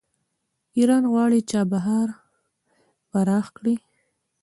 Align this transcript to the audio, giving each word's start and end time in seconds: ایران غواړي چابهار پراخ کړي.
ایران 0.77 1.03
غواړي 1.11 1.39
چابهار 1.51 2.07
پراخ 3.11 3.45
کړي. 3.57 3.75